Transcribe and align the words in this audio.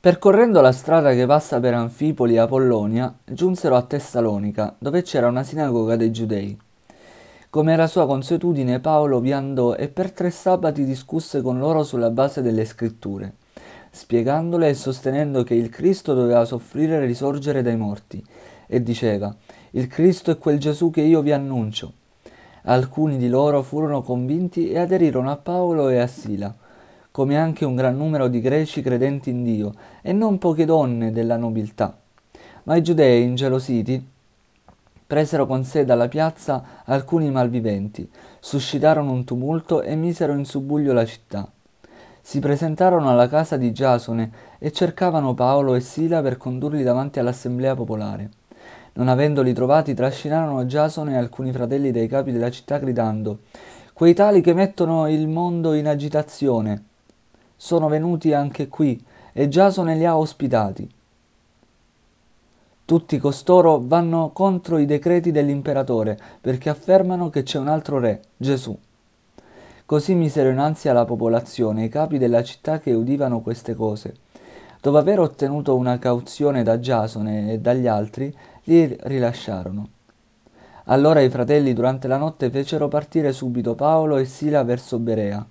Percorrendo 0.00 0.60
la 0.60 0.70
strada 0.70 1.12
che 1.12 1.26
passa 1.26 1.58
per 1.58 1.74
Anfipoli 1.74 2.34
e 2.34 2.38
Apollonia, 2.38 3.12
giunsero 3.24 3.74
a 3.74 3.82
Tessalonica, 3.82 4.76
dove 4.78 5.02
c'era 5.02 5.26
una 5.26 5.42
sinagoga 5.42 5.96
dei 5.96 6.12
Giudei. 6.12 6.56
Come 7.50 7.72
era 7.72 7.88
sua 7.88 8.06
consuetudine, 8.06 8.78
Paolo 8.78 9.18
vi 9.18 9.32
andò 9.32 9.74
e 9.74 9.88
per 9.88 10.12
tre 10.12 10.30
sabati 10.30 10.84
discusse 10.84 11.42
con 11.42 11.58
loro 11.58 11.82
sulla 11.82 12.10
base 12.10 12.42
delle 12.42 12.64
scritture, 12.64 13.32
spiegandole 13.90 14.68
e 14.68 14.74
sostenendo 14.74 15.42
che 15.42 15.54
il 15.54 15.68
Cristo 15.68 16.14
doveva 16.14 16.44
soffrire 16.44 16.98
e 16.98 17.04
risorgere 17.04 17.62
dai 17.62 17.76
morti, 17.76 18.24
e 18.68 18.80
diceva, 18.80 19.34
il 19.72 19.88
Cristo 19.88 20.30
è 20.30 20.38
quel 20.38 20.60
Gesù 20.60 20.90
che 20.90 21.00
io 21.00 21.22
vi 21.22 21.32
annuncio. 21.32 21.92
Alcuni 22.62 23.16
di 23.16 23.28
loro 23.28 23.62
furono 23.62 24.02
convinti 24.02 24.70
e 24.70 24.78
aderirono 24.78 25.32
a 25.32 25.36
Paolo 25.36 25.88
e 25.88 25.98
a 25.98 26.06
Sila, 26.06 26.54
come 27.10 27.36
anche 27.36 27.64
un 27.64 27.74
gran 27.74 27.96
numero 27.96 28.28
di 28.28 28.40
greci 28.40 28.82
credenti 28.82 29.30
in 29.30 29.42
Dio, 29.42 29.74
e 30.02 30.12
non 30.12 30.38
poche 30.38 30.64
donne 30.64 31.10
della 31.10 31.36
nobiltà. 31.36 31.96
Ma 32.64 32.76
i 32.76 32.82
giudei, 32.82 33.22
ingelositi, 33.22 34.06
presero 35.06 35.46
con 35.46 35.64
sé 35.64 35.84
dalla 35.84 36.06
piazza 36.06 36.82
alcuni 36.84 37.30
malviventi, 37.30 38.08
suscitarono 38.40 39.10
un 39.10 39.24
tumulto 39.24 39.80
e 39.80 39.96
misero 39.96 40.34
in 40.34 40.44
subbuglio 40.44 40.92
la 40.92 41.06
città. 41.06 41.50
Si 42.20 42.40
presentarono 42.40 43.08
alla 43.08 43.26
casa 43.26 43.56
di 43.56 43.72
Giasone 43.72 44.30
e 44.58 44.70
cercavano 44.70 45.32
Paolo 45.32 45.74
e 45.74 45.80
Sila 45.80 46.20
per 46.20 46.36
condurli 46.36 46.82
davanti 46.82 47.18
all'assemblea 47.18 47.74
popolare. 47.74 48.28
Non 48.92 49.08
avendoli 49.08 49.54
trovati, 49.54 49.94
trascinarono 49.94 50.66
Giasone 50.66 51.14
e 51.14 51.16
alcuni 51.16 51.52
fratelli 51.52 51.90
dei 51.90 52.06
capi 52.06 52.32
della 52.32 52.50
città 52.50 52.78
gridando 52.78 53.38
Quei 53.94 54.12
tali 54.12 54.42
che 54.42 54.52
mettono 54.52 55.08
il 55.08 55.26
mondo 55.26 55.72
in 55.72 55.88
agitazione 55.88 56.87
sono 57.60 57.88
venuti 57.88 58.32
anche 58.32 58.68
qui 58.68 59.04
e 59.32 59.48
Giasone 59.48 59.96
li 59.96 60.04
ha 60.06 60.16
ospitati. 60.16 60.88
Tutti 62.84 63.18
costoro 63.18 63.82
vanno 63.84 64.30
contro 64.32 64.78
i 64.78 64.86
decreti 64.86 65.32
dell'imperatore 65.32 66.16
perché 66.40 66.70
affermano 66.70 67.28
che 67.28 67.42
c'è 67.42 67.58
un 67.58 67.68
altro 67.68 67.98
re, 67.98 68.22
Gesù. 68.36 68.78
Così 69.84 70.14
misero 70.14 70.50
in 70.50 70.58
ansia 70.58 70.92
la 70.92 71.04
popolazione 71.04 71.84
i 71.84 71.88
capi 71.88 72.16
della 72.16 72.42
città 72.42 72.78
che 72.78 72.94
udivano 72.94 73.40
queste 73.40 73.74
cose. 73.74 74.14
Dopo 74.80 74.96
aver 74.96 75.18
ottenuto 75.18 75.74
una 75.74 75.98
cauzione 75.98 76.62
da 76.62 76.78
Giasone 76.78 77.52
e 77.52 77.58
dagli 77.58 77.88
altri, 77.88 78.34
li 78.64 78.96
rilasciarono. 79.00 79.88
Allora 80.84 81.20
i 81.20 81.28
fratelli 81.28 81.72
durante 81.74 82.06
la 82.06 82.16
notte 82.16 82.48
fecero 82.50 82.88
partire 82.88 83.32
subito 83.32 83.74
Paolo 83.74 84.16
e 84.16 84.24
Sila 84.24 84.62
verso 84.62 84.98
Berea. 84.98 85.44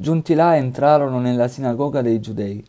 Giunti 0.00 0.34
là 0.34 0.54
entrarono 0.54 1.18
nella 1.18 1.48
sinagoga 1.48 2.02
dei 2.02 2.20
Giudei. 2.20 2.64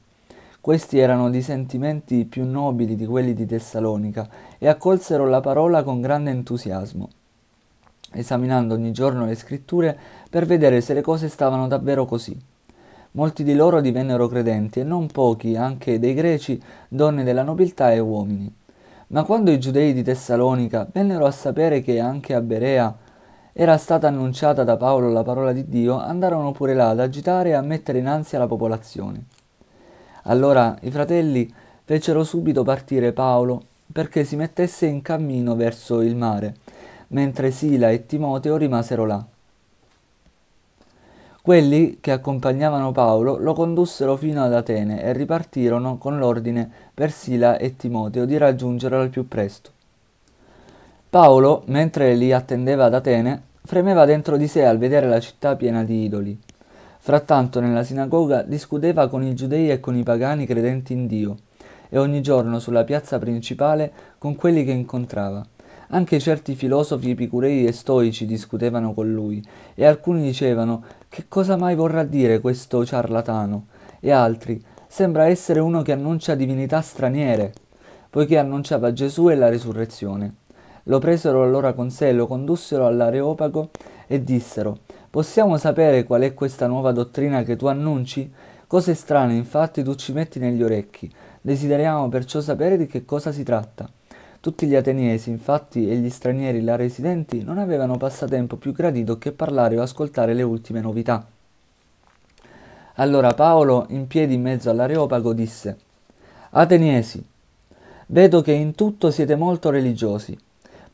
Questi 0.59 0.97
erano 0.97 1.30
di 1.30 1.44
sentimenti 1.44 2.25
più 2.25 2.44
nobili 2.44 2.95
di 2.95 3.05
quelli 3.05 3.35
di 3.35 3.45
Tessalonica 3.45 4.27
e 4.58 4.67
accolsero 4.67 5.27
la 5.27 5.39
parola 5.39 5.83
con 5.83 6.02
grande 6.02 6.31
entusiasmo, 6.31 7.07
esaminando 8.13 8.73
ogni 8.73 8.91
giorno 8.91 9.27
le 9.27 9.35
scritture 9.35 9.95
per 10.27 10.47
vedere 10.47 10.81
se 10.81 10.95
le 10.95 11.02
cose 11.02 11.30
stavano 11.30 11.67
davvero 11.67 12.07
così. 12.07 12.35
Molti 13.11 13.44
di 13.44 13.53
loro 13.53 13.80
divennero 13.80 14.27
credenti 14.27 14.80
e 14.80 14.83
non 14.83 15.05
pochi, 15.05 15.55
anche 15.55 16.00
dei 16.00 16.16
greci, 16.16 16.59
donne 16.88 17.23
della 17.23 17.44
nobiltà 17.44 17.91
e 17.91 18.00
uomini. 18.00 18.52
Ma 19.09 19.22
quando 19.23 19.52
i 19.52 19.59
giudei 19.59 19.94
di 19.94 20.02
Tessalonica 20.02 20.88
vennero 20.91 21.27
a 21.27 21.31
sapere 21.31 21.81
che 21.81 22.00
anche 22.00 22.33
a 22.33 22.41
Berea 22.41 22.97
era 23.61 23.77
stata 23.77 24.07
annunciata 24.07 24.63
da 24.63 24.77
Paolo 24.77 25.11
la 25.11 25.21
parola 25.21 25.52
di 25.52 25.67
Dio, 25.67 25.99
andarono 25.99 26.53
pure 26.53 26.73
là 26.73 26.91
ad 26.91 27.02
agitare 27.02 27.49
e 27.49 27.53
a 27.55 27.61
mettere 27.61 27.97
in 27.97 28.07
ansia 28.07 28.39
la 28.39 28.47
popolazione. 28.47 29.25
Allora 30.23 30.77
i 30.83 30.89
fratelli 30.89 31.53
fecero 31.83 32.23
subito 32.23 32.63
partire 32.63 33.11
Paolo 33.11 33.61
perché 33.91 34.23
si 34.23 34.38
mettesse 34.38 34.85
in 34.85 35.01
cammino 35.01 35.57
verso 35.57 35.99
il 35.99 36.16
mare, 36.16 36.55
mentre 37.07 37.51
Sila 37.51 37.89
e 37.89 38.06
Timoteo 38.06 38.56
rimasero 38.56 39.06
là. 39.06 39.25
Quelli 41.41 41.97
che 42.00 42.11
accompagnavano 42.13 42.94
Paolo 42.94 43.35
lo 43.35 43.51
condussero 43.51 44.16
fino 44.16 44.41
ad 44.41 44.53
Atene 44.53 45.03
e 45.03 45.11
ripartirono 45.11 45.97
con 45.97 46.17
l'ordine 46.17 46.72
per 46.94 47.11
Sila 47.11 47.57
e 47.57 47.75
Timoteo 47.75 48.23
di 48.23 48.38
raggiungerlo 48.38 49.01
al 49.01 49.09
più 49.09 49.28
presto. 49.28 49.72
Paolo, 51.09 51.63
mentre 51.66 52.13
li 52.13 52.31
attendeva 52.31 52.85
ad 52.85 52.94
Atene, 52.94 53.47
Fremeva 53.62 54.06
dentro 54.06 54.36
di 54.36 54.47
sé 54.47 54.66
al 54.66 54.78
vedere 54.78 55.08
la 55.08 55.20
città 55.20 55.56
piena 55.56 55.84
di 55.84 56.03
idoli. 56.03 56.40
Frattanto 56.97 57.59
nella 57.59 57.84
sinagoga 57.84 58.42
discuteva 58.42 59.08
con 59.08 59.24
i 59.24 59.36
giudei 59.36 59.70
e 59.70 59.80
con 59.80 59.96
i 59.96 60.03
pagani 60.03 60.46
credenti 60.46 60.94
in 60.94 61.06
Dio, 61.08 61.38
e 61.90 61.97
ogni 61.97 62.22
giorno 62.22 62.59
sulla 62.59 62.84
piazza 62.84 63.20
principale 63.20 63.92
con 64.18 64.36
quelli 64.36 64.64
che 64.64 64.72
incontrava. 64.72 65.46
Anche 65.90 66.20
certi 66.20 66.56
filosofi 66.56 67.12
epicurei 67.12 67.66
e 67.66 67.72
stoici 67.72 68.25
discutevano 68.25 68.94
con 68.94 69.12
lui, 69.12 69.44
e 69.76 69.86
alcuni 69.86 70.22
dicevano 70.24 70.84
che 71.08 71.26
cosa 71.28 71.56
mai 71.56 71.76
vorrà 71.76 72.03
dire 72.03 72.40
questo 72.40 72.86
ciarlatano, 72.86 73.68
e 74.00 74.12
altri 74.12 74.64
sembra 74.88 75.28
essere 75.28 75.59
uno 75.59 75.81
che 75.81 75.91
annuncia 75.91 76.36
divinità 76.36 76.81
straniere, 76.81 77.53
poiché 78.09 78.38
annunciava 78.38 78.94
Gesù 78.94 79.30
e 79.30 79.36
la 79.36 79.50
risurrezione. 79.50 80.34
Lo 80.84 81.00
presero 81.00 81.44
allora 81.44 81.73
con 81.73 81.90
sé, 81.90 82.12
lo 82.12 82.28
condussero 82.28 82.85
all'Areopago 82.85 83.69
e 84.07 84.23
dissero 84.23 84.78
Possiamo 85.09 85.57
sapere 85.57 86.03
qual 86.03 86.22
è 86.22 86.34
questa 86.34 86.67
nuova 86.67 86.91
dottrina 86.91 87.44
che 87.44 87.56
tu 87.56 87.66
annunci? 87.66 88.31
Cose 88.67 88.94
strane 88.94 89.34
infatti 89.34 89.81
tu 89.84 89.95
ci 89.95 90.13
metti 90.13 90.38
negli 90.38 90.62
orecchi. 90.62 91.12
Desideriamo 91.41 92.09
perciò 92.09 92.41
sapere 92.41 92.78
di 92.78 92.85
che 92.85 93.06
cosa 93.06 93.31
si 93.31 93.44
tratta. 93.44 93.90
Tutti 94.40 94.67
gli 94.67 94.75
ateniesi, 94.75 95.31
infatti, 95.31 95.90
e 95.90 95.95
gli 95.97 96.09
stranieri 96.09 96.62
là 96.62 96.75
residenti 96.75 97.44
non 97.44 97.57
avevano 97.57 97.97
passatempo 97.97 98.56
più 98.56 98.72
gradito 98.72 99.17
che 99.17 99.31
parlare 99.31 99.78
o 99.78 99.81
ascoltare 99.81 100.34
le 100.34 100.44
ultime 100.44 100.79
novità. 100.79 101.25
Allora 102.96 103.34
Paolo, 103.34 103.85
in 103.90 104.07
piedi 104.07 104.35
in 104.35 104.41
mezzo 104.41 104.69
all'Areopago, 104.69 105.34
disse 105.34 105.78
Ateniesi, 106.51 107.25
vedo 108.07 108.41
che 108.41 108.51
in 108.51 108.75
tutto 108.75 109.09
siete 109.09 109.35
molto 109.35 109.69
religiosi. 109.69 110.38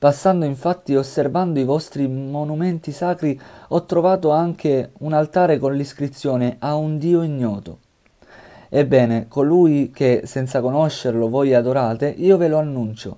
Passando 0.06 0.46
infatti 0.46 0.94
e 0.94 0.98
osservando 0.98 1.60
i 1.60 1.64
vostri 1.64 2.08
monumenti 2.08 2.92
sacri 2.92 3.42
ho 3.70 3.86
trovato 3.86 4.30
anche 4.30 4.92
un 5.00 5.14
altare 5.14 5.58
con 5.58 5.74
l'iscrizione 5.74 6.58
a 6.60 6.76
un 6.76 7.00
Dio 7.00 7.24
ignoto. 7.24 7.80
Ebbene, 8.70 9.26
colui 9.28 9.90
che 9.92 10.22
senza 10.26 10.62
conoscerlo 10.62 11.28
voi 11.28 11.56
adorate, 11.56 12.14
io 12.16 12.38
ve 12.38 12.48
lo 12.48 12.60
annuncio. 12.60 13.18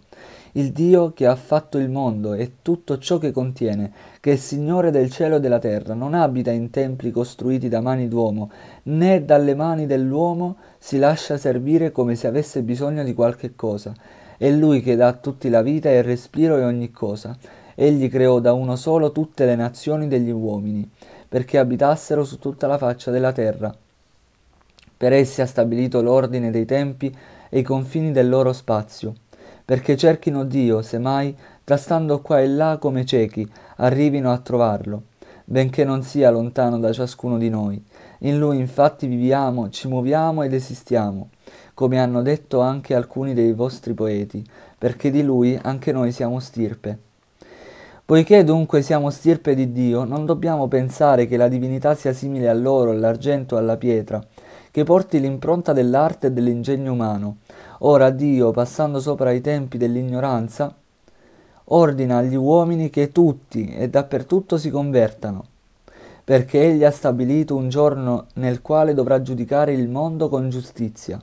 Il 0.53 0.71
Dio 0.71 1.11
che 1.11 1.25
ha 1.25 1.35
fatto 1.35 1.77
il 1.77 1.89
mondo 1.89 2.33
e 2.33 2.53
tutto 2.61 2.97
ciò 2.99 3.17
che 3.17 3.33
contiene, 3.33 3.91
che 4.21 4.31
è 4.31 4.35
Signore 4.37 4.89
del 4.89 5.11
cielo 5.11 5.35
e 5.35 5.39
della 5.41 5.59
terra, 5.59 5.93
non 5.93 6.13
abita 6.13 6.51
in 6.51 6.69
templi 6.69 7.11
costruiti 7.11 7.67
da 7.67 7.81
mani 7.81 8.07
d'uomo, 8.07 8.49
né 8.83 9.25
dalle 9.25 9.55
mani 9.55 9.87
dell'uomo 9.87 10.55
si 10.77 10.97
lascia 10.99 11.35
servire 11.35 11.91
come 11.91 12.15
se 12.15 12.27
avesse 12.27 12.61
bisogno 12.61 13.03
di 13.03 13.13
qualche 13.13 13.55
cosa 13.57 13.93
è 14.37 14.51
Lui 14.51 14.81
che 14.81 14.95
dà 14.95 15.07
a 15.07 15.13
tutti 15.13 15.49
la 15.49 15.63
vita 15.63 15.89
e 15.89 15.97
il 15.97 16.03
respiro 16.03 16.57
e 16.57 16.63
ogni 16.63 16.91
cosa. 16.91 17.35
Egli 17.73 18.07
creò 18.07 18.39
da 18.39 18.53
uno 18.53 18.75
solo 18.75 19.11
tutte 19.11 19.45
le 19.45 19.55
nazioni 19.55 20.07
degli 20.07 20.29
uomini, 20.29 20.87
perché 21.27 21.57
abitassero 21.57 22.23
su 22.23 22.37
tutta 22.37 22.67
la 22.67 22.77
faccia 22.77 23.09
della 23.09 23.31
terra. 23.31 23.75
Per 24.95 25.11
essi 25.11 25.41
ha 25.41 25.47
stabilito 25.47 26.03
l'ordine 26.03 26.51
dei 26.51 26.65
tempi 26.65 27.15
e 27.49 27.59
i 27.59 27.63
confini 27.63 28.11
del 28.11 28.29
loro 28.29 28.53
spazio, 28.53 29.15
perché 29.65 29.97
cerchino 29.97 30.43
Dio, 30.43 30.83
semmai, 30.83 31.35
trastando 31.63 32.21
qua 32.21 32.39
e 32.39 32.47
là 32.47 32.77
come 32.79 33.05
ciechi, 33.05 33.47
arrivino 33.77 34.31
a 34.31 34.37
trovarlo, 34.37 35.01
benché 35.45 35.83
non 35.83 36.03
sia 36.03 36.29
lontano 36.29 36.77
da 36.77 36.91
ciascuno 36.91 37.39
di 37.39 37.49
noi. 37.49 37.83
In 38.19 38.37
Lui 38.37 38.59
infatti 38.59 39.07
viviamo, 39.07 39.71
ci 39.71 39.87
muoviamo 39.87 40.43
ed 40.43 40.53
esistiamo 40.53 41.29
come 41.77 41.99
hanno 41.99 42.23
detto 42.23 42.59
anche 42.59 42.95
alcuni 42.95 43.35
dei 43.35 43.53
vostri 43.53 43.93
poeti, 43.93 44.43
perché 44.77 45.11
di 45.11 45.21
lui 45.21 45.59
anche 45.61 45.91
noi 45.91 46.11
siamo 46.11 46.39
stirpe. 46.39 46.97
Poiché 48.03 48.43
dunque 48.43 48.81
siamo 48.81 49.09
stirpe 49.09 49.53
di 49.53 49.71
Dio, 49.71 50.03
non 50.03 50.25
dobbiamo 50.25 50.67
pensare 50.67 51.27
che 51.27 51.37
la 51.37 51.47
divinità 51.47 51.93
sia 51.93 52.13
simile 52.13 52.47
all'oro, 52.47 52.91
all'argento, 52.91 53.57
alla 53.57 53.77
pietra, 53.77 54.23
che 54.71 54.83
porti 54.83 55.19
l'impronta 55.19 55.73
dell'arte 55.73 56.27
e 56.27 56.31
dell'ingegno 56.31 56.93
umano. 56.93 57.37
Ora 57.79 58.09
Dio, 58.09 58.49
passando 58.51 58.99
sopra 58.99 59.31
i 59.31 59.41
tempi 59.41 59.77
dell'ignoranza, 59.77 60.73
ordina 61.65 62.17
agli 62.17 62.35
uomini 62.35 62.89
che 62.89 63.11
tutti 63.11 63.67
e 63.67 63.89
dappertutto 63.89 64.57
si 64.57 64.69
convertano, 64.69 65.43
perché 66.23 66.61
Egli 66.61 66.85
ha 66.85 66.91
stabilito 66.91 67.55
un 67.55 67.69
giorno 67.69 68.27
nel 68.35 68.61
quale 68.61 68.93
dovrà 68.93 69.21
giudicare 69.21 69.73
il 69.73 69.89
mondo 69.89 70.29
con 70.29 70.49
giustizia 70.49 71.21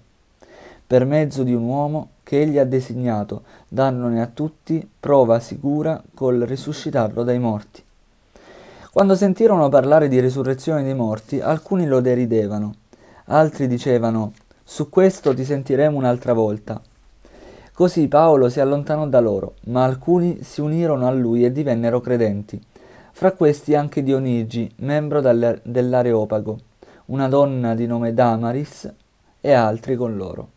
per 0.87 1.05
mezzo 1.05 1.43
di 1.43 1.55
un 1.55 1.63
uomo 1.63 2.09
che 2.23 2.43
egli 2.43 2.59
ha 2.59 2.65
designato, 2.65 3.43
dandone 3.69 4.21
a 4.21 4.27
tutti 4.27 4.87
prova 5.01 5.41
sicura 5.41 6.03
col 6.15 6.41
risuscitarlo 6.41 7.23
dai 7.23 7.39
morti. 7.39 7.83
Quando 8.93 9.17
sentirono 9.17 9.69
parlare 9.69 10.09
di 10.09 10.21
risurrezione 10.21 10.83
dei 10.83 10.95
morti, 10.95 11.41
alcuni 11.41 11.87
lo 11.87 12.01
deridevano, 12.01 12.75
altri 13.27 13.67
dicevano 13.67 14.33
Su 14.63 14.89
questo 14.89 15.35
ti 15.35 15.45
sentiremo 15.45 15.97
un'altra 15.97 16.33
volta. 16.33 16.81
Così 17.73 18.07
Paolo 18.07 18.49
si 18.49 18.61
allontanò 18.61 19.09
da 19.09 19.19
loro, 19.19 19.55
ma 19.65 19.83
alcuni 19.83 20.45
si 20.45 20.61
unirono 20.61 21.09
a 21.09 21.11
lui 21.11 21.45
e 21.45 21.51
divennero 21.51 22.01
credenti. 22.01 22.63
Fra 23.11 23.33
questi 23.33 23.75
anche 23.75 24.03
Dionigi, 24.03 24.73
membro 24.77 25.21
dell'Areopago, 25.21 26.59
una 27.07 27.27
donna 27.27 27.75
di 27.75 27.87
nome 27.87 28.15
Damaris 28.15 28.93
e 29.41 29.53
altri 29.53 29.97
con 29.97 30.17
loro. 30.17 30.49